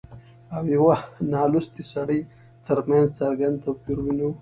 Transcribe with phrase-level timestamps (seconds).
[0.55, 0.97] او يوه
[1.31, 2.19] نالوستي سړي
[2.67, 4.29] ترمنځ څرګند توپير وينو